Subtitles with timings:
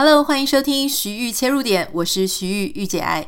[0.00, 3.26] Hello，欢迎收听徐玉切入点，我是徐玉御姐爱。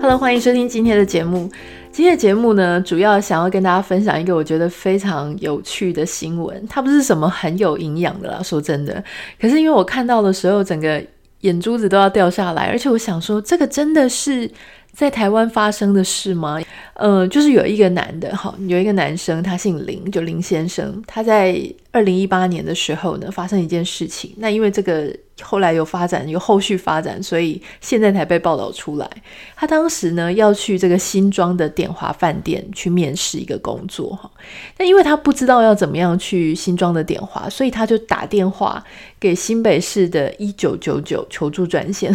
[0.00, 1.50] Hello，欢迎收听今天的节目。
[1.90, 6.64] 今天的节目呢，主要想要跟大家分享一个我觉得非常有趣的新闻。
[6.68, 9.02] 它不是什么很有营养的啦，说真的。
[9.40, 11.04] 可是因为我看到的时候，整个
[11.40, 14.48] 眼珠子都要掉下来，而且我想说，这个真的是。
[14.92, 16.60] 在台湾发生的事吗？
[16.94, 21.02] 呃，就是有一个男的，哈，有一个男生，他姓林，就林先生。
[21.06, 21.58] 他在
[21.92, 24.34] 二零一八年的时候呢，发生一件事情。
[24.36, 29.08] 那因为这个后来有发展，有后续发展，所以现在才被报道出来。
[29.56, 34.30] 他当时呢要去这个新庄的典华饭店去面试一个工作，哈。
[34.76, 38.84] 那因为他不知道要怎么样去新庄的典华，所以他就打电话
[39.18, 42.14] 给新北市的一九九九求助专线。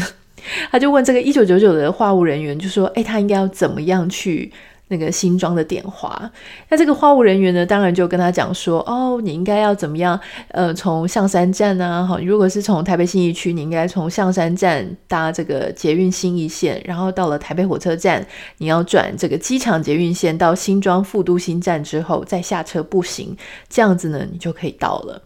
[0.71, 4.51] 他就问这个一九九九的话务人员，就说：“哎，他应该要怎么样去
[4.89, 6.31] 那个新庄的电话？”
[6.69, 10.19] 那这个话务人员呢，当然就跟他讲说：“哦，你应该要怎么样？
[10.49, 18.25] 呃，从象山站啊，好，如果是从台北信义区，你应该从象山站搭这个捷运新义线，然后到了台北火车站，
[18.59, 23.35] 你要转这个机场捷运线到新庄副都心站之后再下车步行，
[23.69, 25.21] 这样子呢，你就可以到了。”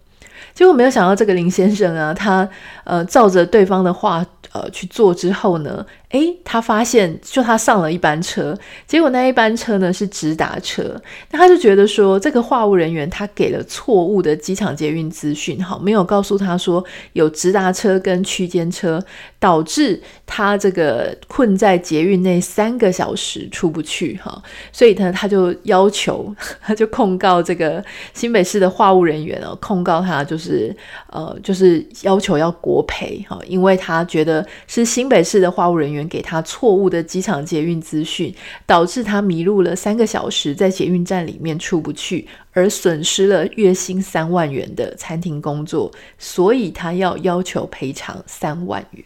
[0.55, 2.47] 结果没有想到，这个林先生啊，他
[2.83, 5.85] 呃照着对方的话呃去做之后呢。
[6.09, 8.57] 诶，他发现就他上了一班车，
[8.87, 18.99] 结果那一班车呢是直达车，那他就觉得说这个话务人员他给了错误的机场捷运资讯，好，没有告诉他说有直达车跟区间车，
[19.37, 30.75] 导致他这个困在捷运内三个小时出不去，哈，所以呢他就要求， 他就控告这个新北市的话务人员哦，控告他就是
[31.11, 35.98] 呃就是要求要国赔，哈，因为他觉得是新北市的话务人员。
[36.07, 38.33] 给他错误的机场捷运资讯，
[38.65, 49.03] 导致他迷路了三个小时，在捷运站里面出不去，而损失了月薪三万元的餐厅工作，所以他要要求赔偿三万元。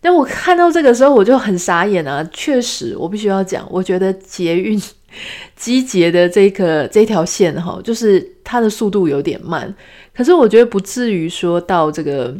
[0.00, 2.28] 但我看到这个时候，我就很傻眼啊！
[2.32, 4.80] 确实，我必须要讲，我觉得捷运
[5.56, 9.74] 机捷的这个这条线哈，就是它的速度有点慢，
[10.14, 12.36] 可是我觉得不至于说到这个。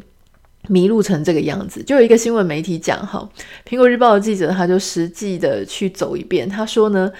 [0.68, 3.28] 迷路成这个样子，就有一个新闻媒体讲哈，
[3.68, 7.10] 苹果日报的记者他就实际的去走一遍，他说呢，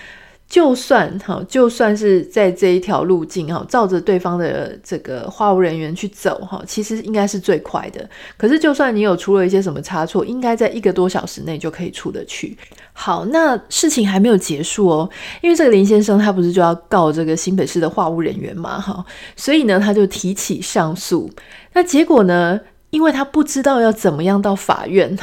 [0.49, 8.09] 就算哈，就算是在这一条路径哈，照着对方的这个话务人员去走哈，其实应该是最快的。
[8.37, 12.57] 可是就算你有出了一些什么差错，应该在一个多小时内就可以出得去。
[12.93, 15.11] 好，那事情还没有结束哦，
[15.41, 19.05] 因为这个林先生他不是就要告这个新北市的话务人员嘛哈，
[19.35, 21.29] 所以呢他就提起上诉，
[21.73, 22.61] 那结果呢？
[22.93, 25.19] 因为他不知道要怎么样到法院，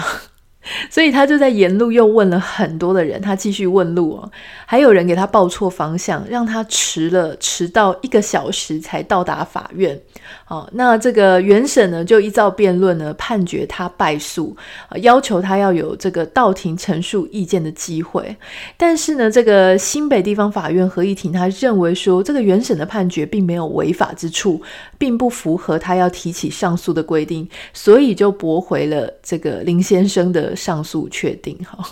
[0.90, 4.32] 所以他就在沿路又问了很多的人，他继续问路哦，
[4.66, 10.00] 还有人给他报错方向，让他迟了，迟到一个小时才到达法院。
[10.46, 14.56] 好，那这个原审呢，就依照辩论呢，判决他败诉，
[15.02, 18.36] 要求他要有这个到庭陈述意见的机会。
[18.78, 24.62] 但是呢，这个新北地方法院合议庭他认为说，这个原审的判决并没有违法之处，
[24.98, 31.58] 并不符合他要提起上诉的规定，所以就驳回了这个林先生的上诉确定。
[31.66, 31.84] 哈，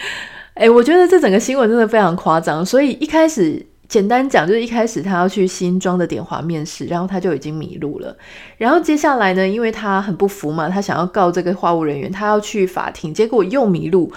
[0.54, 3.64] 哎，我觉得这整个新闻真的非常夸张，所以一开始。
[3.86, 8.16] 简单讲，就是一开始他要去新庄的点华面试，然后他就已经迷路了。
[8.56, 14.10] 然后接下来呢，因为他很不服嘛，他想要告这个话务人员，他要去法庭，结果又迷路。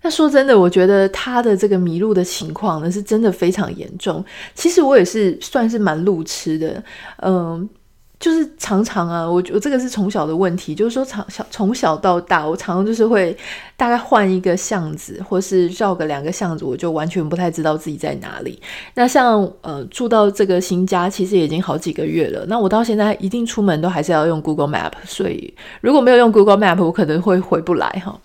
[0.00, 4.24] 那说真的，我觉得他的这个迷路的情况呢，是真的非常严重。
[4.54, 6.82] 其实我也是算是蛮路痴的，
[7.22, 7.68] 嗯。
[8.24, 13.36] 就是常常啊，我我这个是从小的问题，就是说从小从小到大，我常常就是会
[13.76, 18.58] 大概换一个巷子，或是绕个两个巷子，我就完全不太知道自己在哪里。
[18.94, 22.46] 那像呃住到这个新家，其实已经好几个月了。
[22.46, 25.52] 那我到现在一定出门都还是要用 Google Map，所以
[25.82, 28.18] 如果没有用 Google Map，我可能会回不来哈。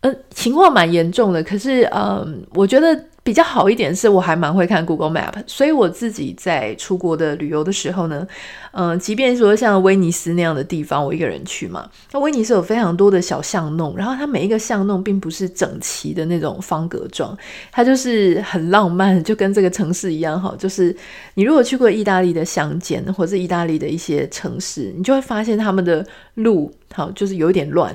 [0.00, 2.98] 嗯、呃，情况蛮严重的，可是嗯、我觉得。
[3.22, 8.26] 比较好一点是，我还蛮会看 Google Map，所以我自己在出国的旅游的时候呢，
[8.72, 17.36] 嗯、即便说像威尼斯那样的地方，我一个人去嘛，那威尼斯有非常多的小巷弄，然后它每一个巷弄并不是整齐的那种方格状，
[17.70, 20.96] 它就是很浪漫，就跟这个城市一样哈，就是
[21.34, 26.04] 你如果去过意大利的乡间或者意大利的一些城市，你就会发现他们的
[26.34, 27.94] 路好就是有点乱，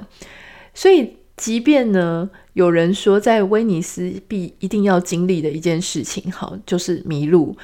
[0.76, 1.18] 所以。
[1.38, 7.56] 即便呢，有人说在威尼斯必一定要经历的一件事情，哈，就是迷路。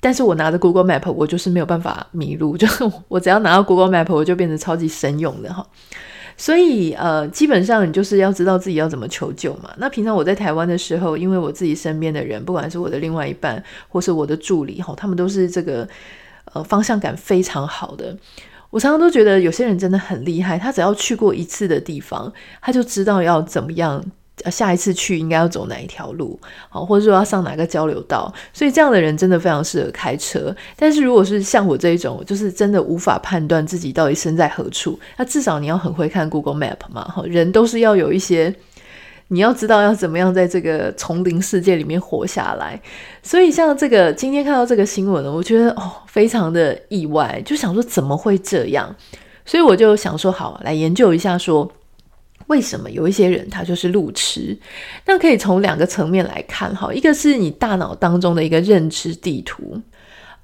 [0.00, 5.66] 但是我拿着 Google Map，我就是没有办法迷路， 就是我只要拿到 Google Map，我就变成超级神勇的哈。
[6.38, 9.70] 所以呃，基本上你就是要知道自己要怎么求救嘛。
[9.76, 15.86] 那平常我在台湾的时候，因为我自己身边的人，不管是我的另外一半或是我的助理哈，他们都是这个
[16.54, 18.16] 呃方向感非常好的。
[18.70, 22.32] 我常常都觉得有些人真的很厉害，他只要去过一次的地方，
[22.62, 24.02] 他就知道要怎么样。
[24.50, 26.40] 下一次去应该要走哪一条路，
[26.70, 30.56] 好，或者说要上哪个交流道，所以这样的人真的非常适合开车。
[30.76, 38.54] 但是如果是像我这一种，就是真的无法判断自己到底身在何处，那至少你要很会看 Google Map 嘛，哈，人都是要有一些，
[39.30, 42.80] 你要知道要怎么样在这个丛林世界里面活下来。
[43.22, 48.94] 所以像这个今天看到这个新闻呢，我觉得哦，非常的意外，就想说怎么会这样？
[49.44, 51.72] 所以我就想说好，来研究一下说。
[52.46, 54.58] 为什么有一些人他就是路痴？
[55.06, 59.80] 那可以从两个层面来看哈，一个是你大脑当中的一个认知地图。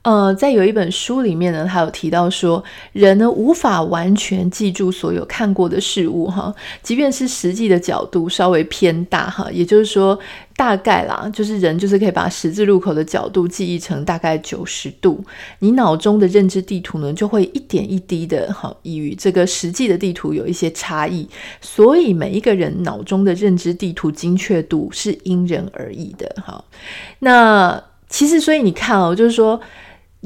[0.07, 2.63] 呃，在有一本书里面呢，他有提到说，
[2.93, 10.17] 人呢无法完全记住所有看过的事物哈，即便是实际的角度稍微偏大哈，也就是说
[10.55, 15.25] 大概啦，就是人就是可以把十字路口的角度记忆成大概九十度，
[15.59, 21.29] 你脑中的认知地图呢就会一点一滴的哈与这个实际的地图有一些差异，
[21.61, 26.65] 所以每一个人脑中的认知地图精确度是因人而异的哈。
[27.19, 29.61] 那其实所以你看哦，就是说。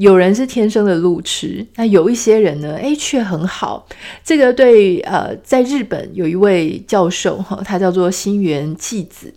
[0.01, 3.87] 有人是天生的路痴，那有一些人呢，哎，却很好。
[4.23, 9.31] 这个对，呃，在日本有一位教授哈，他叫做新垣纪子。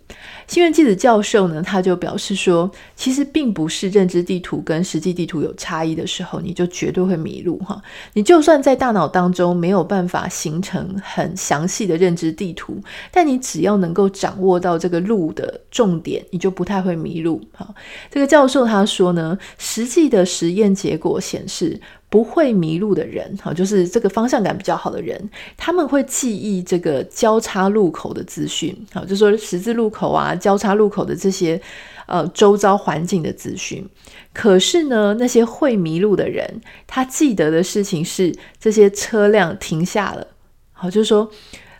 [0.47, 7.81] 新垣纪子教授呢，他就表示说，其实并不是认知地图跟实际地图有差异的时候，你就绝对会迷路哈。
[8.13, 12.79] 你就算在大脑当中没有办法形成很详细的认知地图，
[13.11, 17.67] 但你只要能够掌握到这个路的重点，你就不太会迷路哈。
[18.11, 21.79] 这个教授他说呢，实际的实验结果显示，
[22.15, 31.59] 不会迷路的人，哈，就是这个方向感比较好的人，他们会记忆这个交叉路口的资讯，好，就说十字路口啊、交叉路口的这些
[32.07, 33.85] 呃周遭环境的资讯。
[34.31, 40.25] 可是呢，那些会迷路的人，他记得的事情是这些车辆停下了，
[40.71, 41.29] 好，就是说，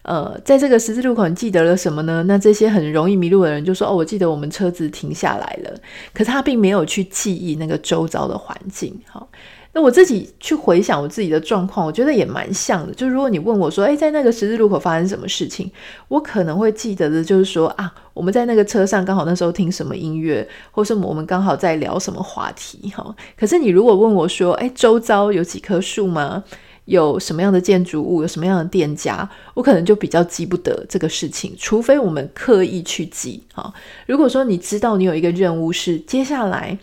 [0.01, 2.21] 呃，在这个十字路口，你记得了什么呢？
[2.27, 5.79] 那这些很容易迷路的人就说，哦，我记得我们车子停下来了，
[6.13, 9.29] 可是他并没有去记忆那个周遭的环境，好。
[9.75, 12.93] 那我自己去回想我自己的状况，我觉得也蛮像的。
[12.93, 15.69] 就如果你问我说，诶，在那个十字路口发生什么事情，
[16.07, 23.13] 我可能会记得的就是说啊，我们在那个车上刚好那时候听什么音乐，或是我们刚好在聊什么话题哈。
[23.37, 26.41] 可是你如果问我说，诶，周遭有几棵树吗？
[26.85, 28.21] 有什么样的建筑物？
[28.21, 29.29] 有什么样的店家？
[29.55, 33.73] 我可能就比较记不得这个事情，除非我们刻意去记哈。
[34.05, 36.79] 如果说你知道你有一个任务是接下来。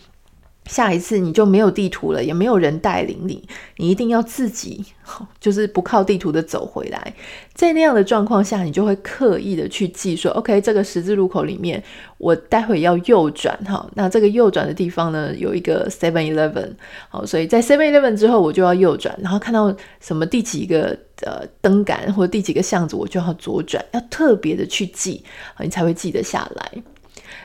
[0.66, 3.42] 下一次你就没有地图了，也没有人带领你，
[3.76, 4.84] 你一定要自己，
[5.40, 7.14] 就是不靠地图的走回来。
[7.52, 11.82] 在那样的状况下，你就会刻意的去记说，OK，这个十字路口里面，
[12.16, 13.86] 我待会要右转哈。
[13.94, 16.70] 那这个右转的地方呢，有一个 Seven Eleven，
[17.08, 25.22] 好，所以在 Seven Eleven 之后，我就要右转，然后看到什么第几个呃灯杆或者第几个巷子，我就要左转，要特别的去记，
[25.58, 26.82] 你才会记得下来。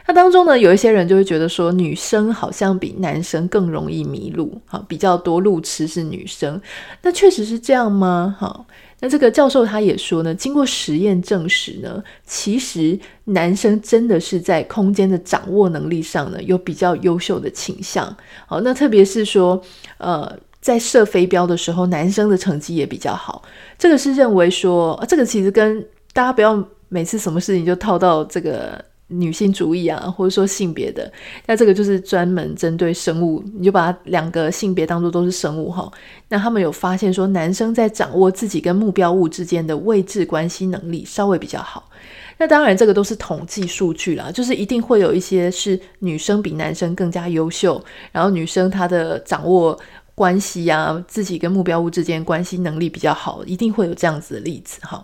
[0.08, 6.60] 那当中呢，有一些人就会觉得说，女生好像比男生更容易迷路，哈，比较多路痴是女生。
[7.02, 8.34] 那确实是这样吗？
[8.40, 8.66] 哈，
[9.02, 18.16] 那这个教授他也说呢，经过实验证实呢，其实男生真的是在空间的掌握能力上呢，有比较优秀的倾向。
[18.46, 19.62] 好，那特别是说，
[19.98, 23.44] 呃，在射飞镖的时候，男生的成绩也比较好。
[23.78, 28.82] 这个是认为说，这个其实跟大家不要每次什么事情就套到这个。
[29.08, 31.12] 女性主义啊，或者说性别的，
[31.46, 35.90] 那这个就是专门针对生物，你就把两个性别当做都是生物哈。
[36.28, 41.90] 那他们有发现说，男生在掌握自己跟目标物之间的位置关系能力稍微比较好。
[42.38, 49.80] 那当然，这个都是统计数据啦，就是一定会有一些是女生比男生更加优秀，然后女生她的掌握
[50.14, 55.04] 关系啊，自己跟目标物之间关系能力比较好，一定会有这样子的例子哈。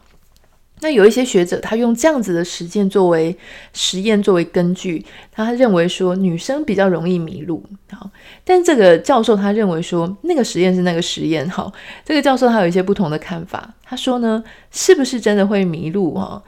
[0.84, 3.36] 那有一些学者，他用这样子的实践作为
[3.72, 7.64] 实验作为根据，他认为说女生比较容易迷路。
[7.90, 8.10] 好，
[8.44, 11.50] 但这个教授他认为说那个实验是那个实验。
[11.50, 11.72] 好，
[12.04, 13.74] 这个教授他有一些不同的看法。
[13.84, 16.14] 他说呢，是不是真的会迷路？
[16.14, 16.44] 哈。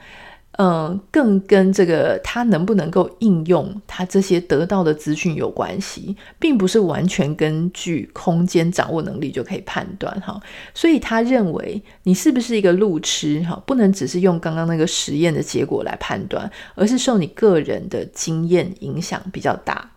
[0.58, 10.40] 嗯，更跟这个他能不能够应用他这些得到的资讯有关系，并不是完全根据空间掌握能力就可以判断哈。
[10.72, 19.90] 所以他认为你是不是一个路痴哈，不能只是用刚刚那个实验的结果来判断，而是受你个人的经验影响比较大。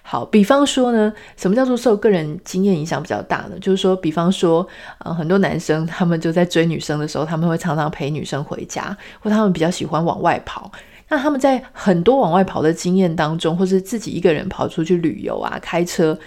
[0.00, 3.58] 好，比方说呢，什么叫做受个人经验影响比较大呢？
[3.60, 4.66] 就是说，比方说，
[4.98, 10.72] 呃，很多男生他们就在追女生的时候，他们会常常陪女生回家，或他们比较喜欢往外跑。
[11.08, 16.18] 那他们在很多往外跑的经验当中，或是自己一个人跑出去旅游啊，开车，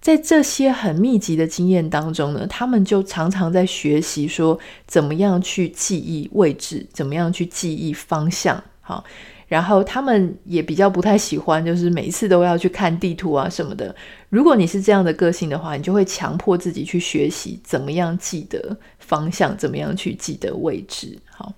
[0.00, 9.04] 在这些很密集的经验当中呢，他们就常常在学习说，怎么样去记忆位置，怎么样去记忆方向，好。
[9.52, 13.94] 然后他们也比较不太喜欢，就是每一次都要去看地图啊什么的。
[14.30, 21.18] 如果你是这样的个性的话，你就会强迫自己去学习怎么样记得方向，怎么样去记得位置。
[21.28, 21.52] 好，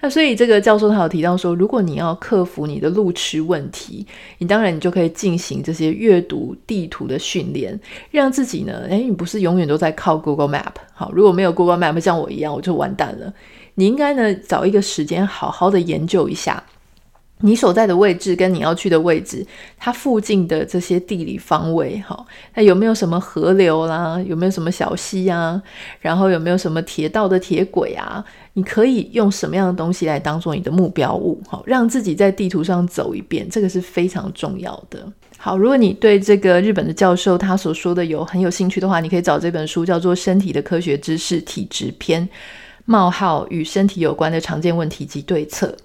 [0.00, 4.06] 那所以这个教授他有提到说，如果你要克服你的路痴问题，
[4.38, 7.78] 你当然你就可以进行这些阅读地图的训练，
[8.10, 10.72] 让自己呢，诶，你不是永远都在靠 Google Map。
[10.94, 13.30] 好，如果没有 Google Map，像我一样，我就完蛋了。
[13.74, 16.64] 你应该呢，找一个时间好好的研究一下。
[17.40, 22.24] 你所在的位置跟你要去的位置，它附近的这些地理方位，哈，
[22.54, 24.18] 那有没有什么河流啦？
[24.26, 25.60] 有没有什么小溪啊？
[26.00, 28.24] 然后有没有什么铁道的铁轨啊？
[28.54, 31.38] 你可以用什么样的东西来当做你的目标物？
[31.46, 35.06] 好，让自己在地图上走一遍，这个是非常重要的。
[35.36, 42.26] 好，如果你对这个日本的教授他所说的有很有兴趣的话，你可以找这本书，叫做《身体的科学知识体质篇》。
[42.86, 45.76] 冒号与身体有关的常见问题及对策。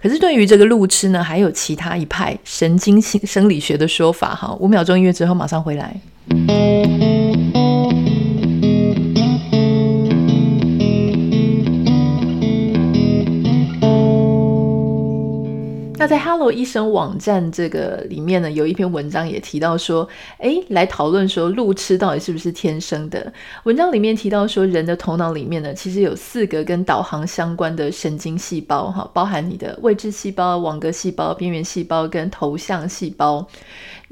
[0.00, 4.34] 可是对于这个路痴呢，还有其他一派神经性生理学的说法。
[4.34, 7.19] 哈，五秒钟音乐之后马上回来。
[16.00, 23.30] 那在 Hello 医生网站这个里面呢，有一篇文章也提到说，诶，来讨论说路痴到底是不是天生的？
[23.64, 33.46] 文章里面提到说，人的头脑里面呢，其实有四个跟导航相关的神经细胞，哈，包含你的位置细胞、网格细胞、边缘细胞跟头像细胞。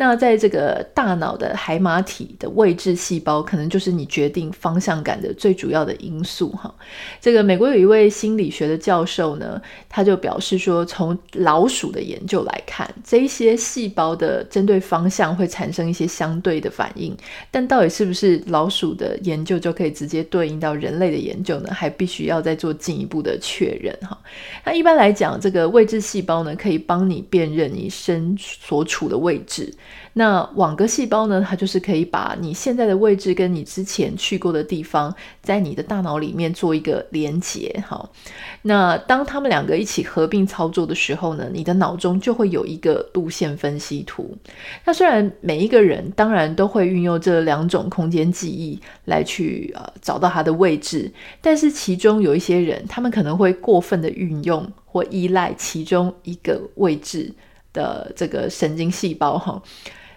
[0.00, 6.72] 那在这个大脑的海马体的位置细胞，可能就是你决定方向感的最主要的因素哈。
[7.20, 17.12] 这个美国有一位心理学的教授呢，他就表示说，从老鼠的研究来看，这一些细胞的针对方向会产生一些相对的反应，
[17.50, 21.70] 但到底是不是老鼠的研究就可以直接对应到人类的研究呢？
[21.72, 24.16] 还必须要再做进一步的确认哈。
[24.64, 29.74] 那一般来讲，这个位置细胞呢，可以帮你辨认你身所处的位置。
[30.14, 37.82] 那网格细胞呢，它就是可以把你现在的位置跟你之前去过的地方，在你的大脑里面做一个连接。
[37.86, 38.10] 好，
[38.62, 44.36] 那当他们两个一起合并操作的时候呢，你的脑中就会有一个路线分析图。
[44.84, 57.32] 那虽然每一个人当然都会运用这两种空间记忆来去呃找到他的位置，但是其中有一些人，他们可能会过分的运用或依赖其中一个位置
[57.72, 59.62] 的这个神经细胞哈。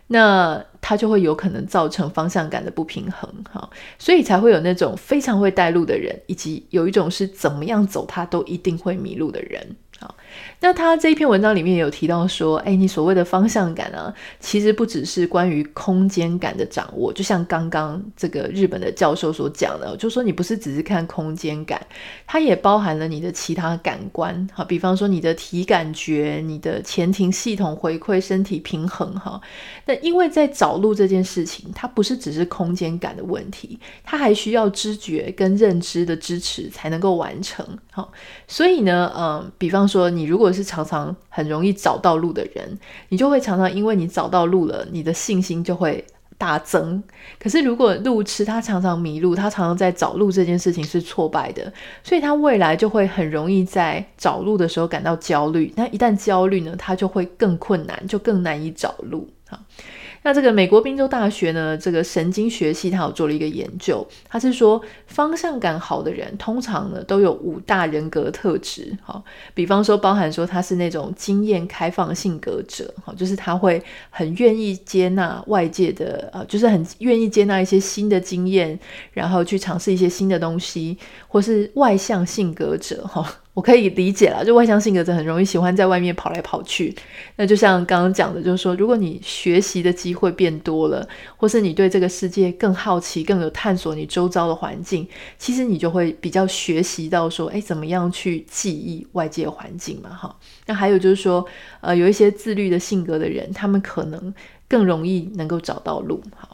[0.08, 9.66] 那它就会有可能造成方向感的不平衡，哈，所以才会有那种非常会带路的人，以及有一种是怎么样走他都一定会迷路的人。
[9.98, 10.14] 好，
[10.60, 21.84] 那他这一篇文章里面有提到说，哎，你所谓的方向感啊，其实不只是关于空间感的掌握，就像刚刚这个日本的教授所讲的，就说你不是只是看空间感，
[22.28, 29.42] 它也包含了你的其他感官，好，比方说你的体感觉、你的前庭系统回馈、身体平衡，哈。
[29.86, 38.12] 那因为在找路这件事情，它不是只是空间感的问题，它还需要知觉跟认知的支持才能够完成，好，
[38.48, 40.12] 所以呢，嗯，比方说。
[40.12, 42.78] 你你如果是常常很容易找到路的人，
[43.10, 46.06] 你就会常常因为你找到路了，你的信心就会
[46.38, 47.02] 大增。
[47.40, 51.74] 可是如果路痴他常常迷路，他常常在找路这件事情是挫败的，
[52.04, 55.74] 所以他未来就会很容易在找路的时候感到焦虑。
[55.76, 59.28] 那一旦焦虑呢，他就会更困难，就更难以找路。
[59.50, 59.58] 好。
[60.24, 69.22] 那这个美国宾州大学呢，这个神经学系，他有做了一个研究，他是说方向感好的人，通常呢都有五大人格特质，哈，
[69.56, 78.80] 比方说包含说他是那种经验开放性格者，哈，就是他会很愿意接纳外界的，呃，就是很愿意接纳一些新的经验，
[79.14, 80.96] 然后去尝试一些新的东西，
[81.28, 83.28] 或是外向性格者，哈。
[83.54, 86.96] 我可以理解了，就外向性格者很容易喜欢在外面跑来跑去。
[87.36, 91.06] 那就像刚刚讲的，就是说，如果你学习的机会变多了，
[91.36, 95.06] 或是你对这个世界更好奇、更有探索你周遭的环境，
[95.38, 100.34] 其实你就会比较学习到说，哎，怎么样去记忆外界环境嘛，哈。
[100.68, 101.46] 那还有就是说，
[101.82, 104.34] 呃，有一些自律的性格的人，他们可能
[104.70, 106.48] 更容易能够找到路，哈。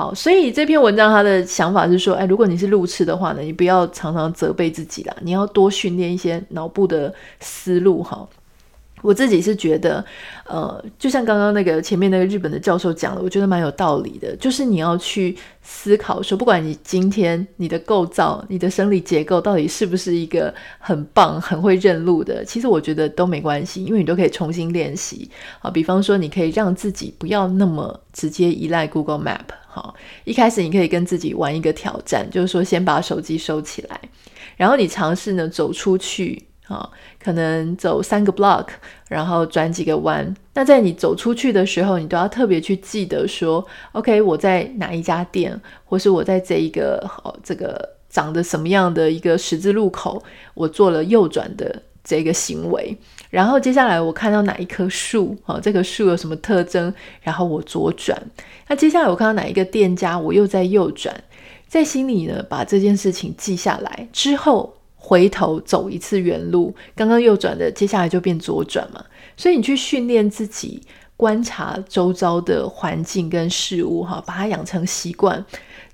[0.00, 8.26] 好，所以这篇文章他的想法是说，哎，如果你是路痴的话呢，你不要常常责备自己啦，你要多训练一些脑部的思路哈。
[9.02, 10.02] 我自己是觉得，
[10.46, 14.34] 呃，就像刚刚那个前面那个日本的教授讲的，我觉得蛮有道理的。
[14.36, 25.30] 就是你要去思考说，不管你今天你的构造、你的生理结构到底是不是一个很棒、很会认路的，其实我觉得都没关系，因为你都可以重新练习
[25.60, 25.70] 啊。
[25.70, 29.59] 比方说，你可以让自己不要那么直接依赖 Google Map。
[29.70, 34.00] 好，一开始你可以跟自己玩一个挑战，就是说先把手机收起来，
[34.56, 36.46] 然后你尝试呢走出去。
[36.70, 36.88] 啊，
[37.20, 38.68] 可能走三个 block，
[39.08, 40.32] 然后转几个弯。
[40.54, 50.22] 那在你走出去的时候，你都要特别去记得说，OK，我在哪一家店，或是我在这一个哦，这个长得什么样的一个十字路口，
[50.54, 52.96] 我做了右转的这个行为。
[53.30, 56.92] 然后接下来我看到哪一棵树，哦，这棵树有什么特征，
[57.22, 58.20] 然后我左转。
[58.68, 61.24] 那接下来我看到哪一个店家，我又在右转。
[61.68, 64.74] 在心里呢，把这件事情记下来之后。
[65.02, 69.02] 回头走一次原路，刚刚右转的，接下来就变左转嘛。
[69.34, 70.82] 所以你去训练自己
[71.16, 75.42] 观察周遭的环境跟事物，哈，把它养成习惯。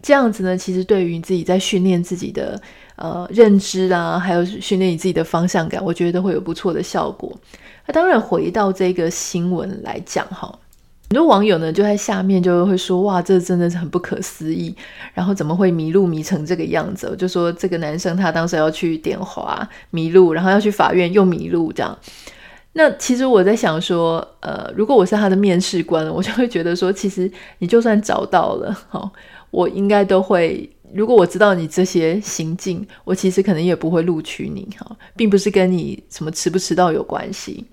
[0.03, 2.61] 这样子呢，其实对于你自己在训练自己的
[2.97, 7.33] 呃认知啊，还有训练你自己的方向感，我觉得都会有不错的效果。
[7.87, 10.59] 那当然，回到这个新闻来讲，哈。
[11.09, 14.75] 很多网友呢就在下面就会说：“哇，这真的是很不可思议，
[15.15, 21.97] 然后怎么会迷路迷成这个样子？”我就说这个男生他当时要去点滑迷路，然后要去法院又迷路，这样。
[22.73, 29.09] 那其实我在想说，呃，如果我是他的面试官，我就会觉得说，其实你就算找到了，哦，
[29.53, 37.65] 我应该都会，如果我知道你这些行径，我其实可能也不会录取你，哈，并不是跟你什么迟不迟到有关系。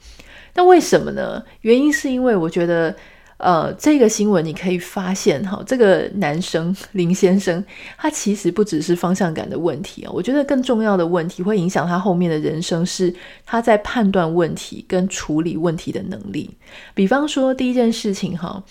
[0.53, 1.44] 那为什么呢？
[1.62, 2.96] 原因是因为我觉得。
[3.38, 7.62] 呃，这个新闻你可以发现哈，这个男生林先生，
[7.98, 13.13] 他其实不只是方向感的问题啊，我觉得更重要的问题会影响他后面的人生，是
[13.46, 16.50] 他在判断问题跟处理问题的能力。
[16.94, 18.63] 比方说，第一件事情哈，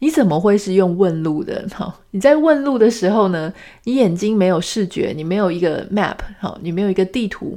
[0.00, 1.64] 你怎么会是用问路的？
[1.72, 3.50] 哈，你在问路的时候呢，
[3.84, 7.56] 你眼睛没有视觉，你没有一个 map，哈，你没有一个地图，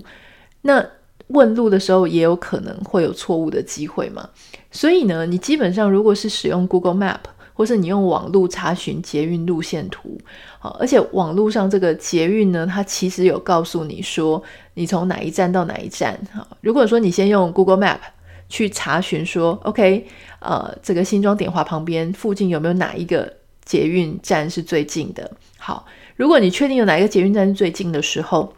[0.62, 0.86] 那。
[1.28, 4.30] 问路的时候也有可能会有错误的机会嘛，
[4.72, 7.22] 所以呢，你基本上如果是使用 Google Map，
[7.54, 10.20] 或是你用网路查询捷运路线图，
[10.60, 16.20] 好而且网路上这个捷运呢，它其实有告诉你说你从哪一站到哪一站。
[16.34, 18.00] 好如果说你先用 Google Map
[18.54, 20.06] 去查询说，OK，
[20.38, 23.34] 呃，这个新庄点华旁边附近有没有哪一个
[23.66, 25.32] 捷运站是最近的？
[25.58, 28.54] 好，如果你确定有哪一个捷运站是最近的时候，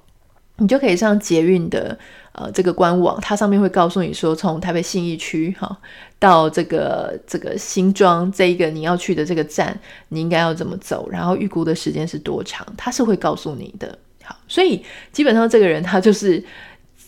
[0.58, 1.98] 你就可以上捷运的。
[2.34, 5.78] 呃，这个官网它上面会告诉你说，从台北信义区哈
[6.20, 9.80] 到这个这个新庄这一个你要去的这个站，
[10.10, 13.98] 你应该要怎么走，然后预估的时间是多长，它是会告诉你的。
[14.22, 16.44] 好，所以基本上这个人他就是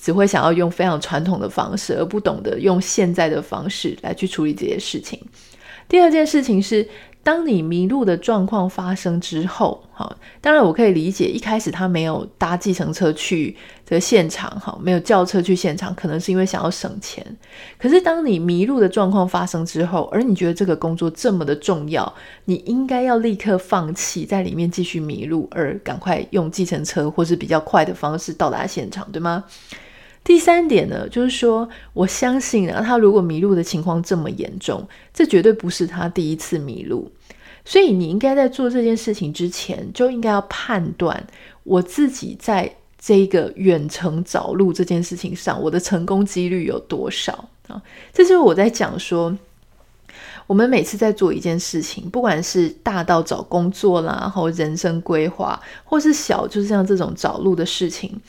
[0.08, 5.20] 只会想要用非常传统的方式，而不懂得用现在的方式来去处理这些事情。
[5.89, 6.88] 第二件事情是。
[7.24, 13.54] 当你迷路的状况发生之后，哈，当然我可以理解，一开始他没有搭计程车去
[13.86, 17.22] 这个现场，哈，没有叫车去现场，可能是因为想要省钱。
[17.78, 22.13] 可是当你迷路的状况发生之后，而你觉得这个工作这么的重要，
[22.46, 29.43] 你应该要立刻放弃在里面继续迷路，而赶快用计程车或是比较快的方式到达现场，对吗？
[30.28, 37.10] 第三点呢，就是说，我相信啊，他如果迷路的情况这么严重，这绝对不是他第一次迷路，
[37.63, 41.26] 所以你应该在做这件事情之前，就应该要判断
[41.63, 47.82] 我自己在这个远程找路这件事情上，我的成功几率有多少啊？
[48.12, 49.34] 这就是我在讲说，
[50.46, 58.20] 我们每次在做一件事情，不管是大到找工作啦，或人生规划，或是小，就是像这种找路的事情。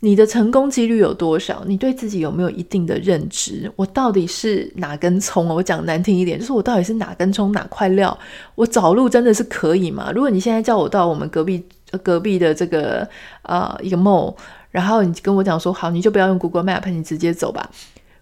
[0.00, 1.64] 你的成功几率有多少？
[1.66, 3.70] 你对自己有没有一定的认知？
[3.76, 5.48] 我到底是哪根葱？
[5.48, 8.16] 我讲难听一点，就是我到底是哪根葱哪块料？
[8.54, 10.12] 我找路真的是可以吗？
[10.14, 11.64] 如果你现在叫我到我们隔壁
[12.02, 13.08] 隔壁的这个
[13.42, 14.36] 呃一个 mall，
[14.70, 17.70] 然后你跟我讲说好，你就不要用 Google Map，你直接走吧，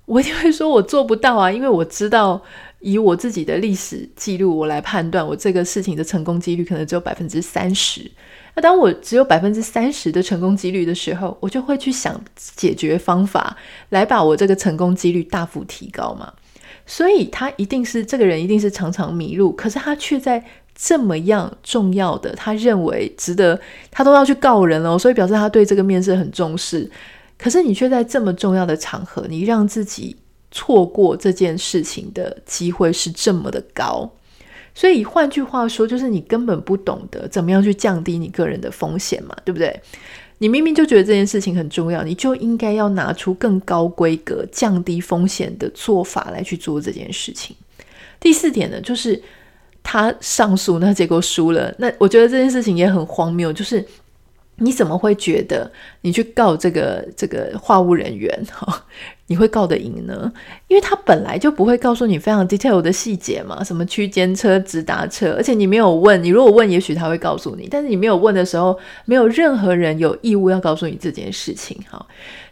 [0.06, 2.40] 我一定会说我做不到啊，因为我知道
[2.78, 8.08] 以我自己的历史记录，我来判断我这个事情的成功几率可能只有百分之三十。
[8.54, 13.56] 那当我只有百分之三十的成功几率的时候，我就会去想解决方法，
[13.88, 16.32] 来把我这个成功几率大幅提高嘛。
[16.86, 23.58] 所以他一定是这个人，一定是常常迷路，可是他却在这么样重要的，他认为值得，
[23.90, 26.90] 他都要去告人了，所以表示他对这个面试很重视。
[27.38, 30.16] 可是你却在这么重要的场合，你让自己
[30.50, 34.08] 错过这件事情的机会是这么的高。
[34.74, 39.80] 所以换句话说，就是你根本不懂得怎么样去降低你个人的风险嘛，对不对？
[40.38, 47.56] 你明明就觉得这件事情很重要，你就应该要拿出更高规格、降低风险的做法来去做这件事情。
[48.18, 49.22] 第四点呢，就是
[49.82, 51.72] 他上诉，那结果输了。
[51.78, 53.84] 那我觉得这件事情也很荒谬，就是。
[54.58, 55.68] 你怎么会觉得
[56.02, 58.86] 你去告这个这个话务人员哈，
[59.26, 60.30] 你会告得赢呢？
[60.68, 72.04] 因为他本来就不会告诉你非常 detail 的细节嘛，什么区间车、直达车，而且你没有问，你如果问，也许他会告诉你，但是你没有问的时候，没有任何人有义务要告诉你这件事情哈。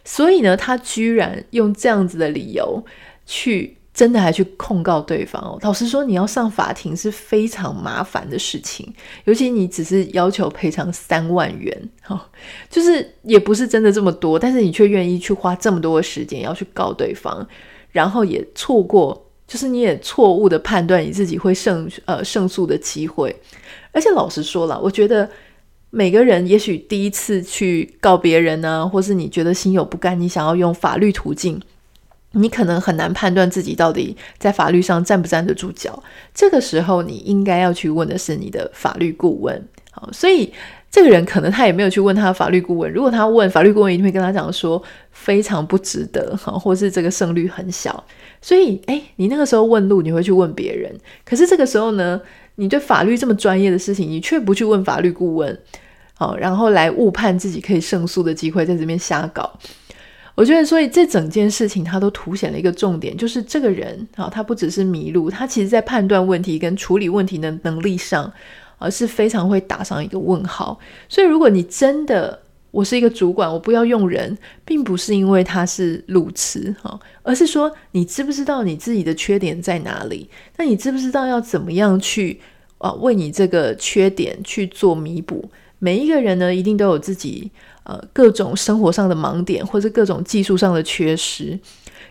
[0.03, 2.83] 所以呢，他居然用这样子的理由
[3.25, 3.77] 去。
[3.93, 5.59] 真的还去控告对方哦？
[5.61, 8.91] 老实说，你要上法庭是非常麻烦的事情，
[9.25, 12.21] 尤其你只是要求赔偿三万元，哈、哦，
[12.71, 17.47] 就是也不是真的这么多，但是你却愿意去花这么多的时间要去告对方，
[17.91, 23.35] 然后也错过，就是你也错误的判断你自己会胜呃胜诉的机会，
[23.91, 25.29] 而且老实说了，我觉得
[25.91, 31.61] 每个人也许第一次去告别人呢、或是你觉得心有不甘，你想要用法律途径。
[32.33, 39.67] 你可能很难判断自己到底在法律上站不站得住脚，这个时候你应该要去问的是你的法律顾问。
[39.91, 40.51] 好，所以
[40.89, 42.91] 这个人可能他也没有去问他的法律顾问。
[42.91, 48.03] 如果他问法律顾问，一定会跟他讲说非常不值得，哈，或是这个胜率很小。
[48.41, 50.91] 所以，诶，你那个时候问路，你会去问别人。
[51.23, 52.19] 可是这个时候呢，
[52.55, 55.55] 你对法律这么专业的事情，你却不去问法律顾问，
[56.15, 59.59] 好，然后来误判自己可以胜诉的机会，在这边瞎搞。
[60.35, 68.33] 我觉得，所以这整件事情，它都凸显了一个重点，就是这个人啊，他不只是迷路，他其实在判断问题跟处理问题的能力上，
[68.79, 70.79] 而是非常会打上一个问号。
[71.07, 72.41] 所以，如果你真的，
[72.71, 80.27] 我是一个主管，我不要用人，并不是因为他是路痴 哈，而是说你知不知道你自己的缺点在哪里？
[80.57, 82.39] 那你知不知道要怎么样去
[82.79, 85.51] 啊，为你这个缺点去做弥补？
[85.77, 87.51] 每一个人呢，一定都有自己。
[87.83, 91.59] 呃，各种生活上的盲点，或者各种技术上的缺失，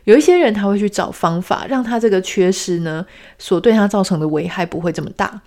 [0.04, 3.04] 有一些人他会去找方法，让他这个缺失呢，
[3.38, 5.40] 所对他造成的危害不会这么大。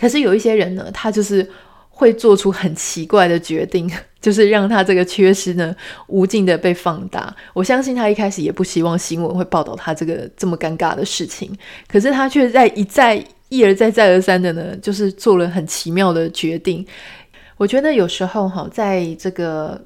[0.00, 1.46] 可是有一些人呢，他就是
[1.90, 3.90] 会做出很奇怪的决定，
[4.22, 7.34] 就是让他这个缺失呢，无尽的被放大。
[7.52, 11.54] 我相信他一开始也不希望新闻会报道他这个这么尴尬的事情，
[11.86, 16.86] 可是他却在一再一而再再而三的呢，就是做了很奇妙的决定。
[17.62, 19.80] 我觉得有时候哈，在这个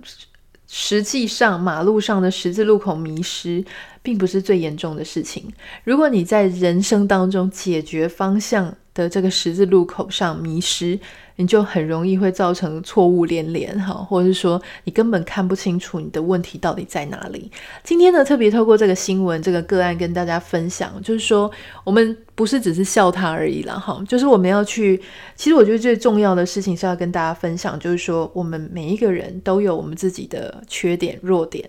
[0.67, 3.63] 实际上马路上的十字路口迷失，
[4.03, 5.53] 并不是最严重的事情。
[5.85, 10.99] 如果你在人生当中解决方向的这个十字路口上迷失，
[11.37, 17.51] 你就很容易会造成错误连连哈，或者是说你根本看不清楚你的问题到底在哪里。
[17.85, 21.49] 今天呢，特别透过这个新闻这个个案跟大家分享，就是说
[21.85, 25.01] 我们不是只是笑他而已啦哈，就是我们要去，
[25.37, 31.69] 其实我觉得最重要的事情是要跟大家分享，就是说我们每一个人都有我们自己的缺点弱点，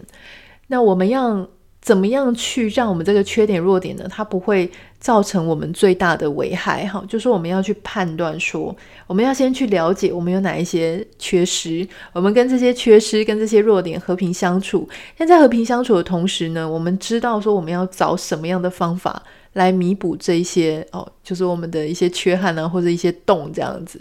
[0.68, 1.48] 那我们要。
[1.88, 4.06] 怎么样去让我们这个缺点弱点呢？
[4.10, 4.70] 它不会
[5.00, 6.86] 造成我们最大的危害。
[6.86, 8.76] 哈，就是我们要去判断说，
[9.08, 14.86] 我们要先去了解我们有哪一些缺失，我们跟这些缺失、跟这些弱点和平相处。
[15.18, 19.24] 但在和平相处的同时呢，我们知道说我们要找什么样的方法
[19.54, 23.98] 来弥补这一些哦，就是我们的一些缺憾啊，或者一些洞这样子。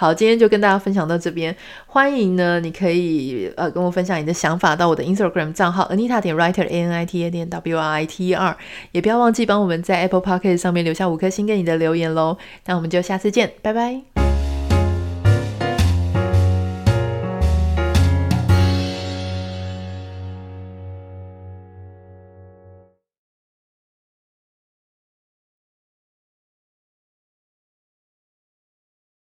[0.00, 1.54] 好，今天就跟大家分享到这边。
[1.86, 8.28] 欢迎呢，你可以呃跟我分享你的想法到我的 Instagram 账号 Anita 点 Writer A N I T A 点 W R I T
[8.28, 8.56] E R，
[8.92, 12.38] 也不要忘记帮我们在 Apple p o c k e t 上面留下五颗星给你的留言喽。
[12.64, 14.19] 那我们就下次见，拜拜。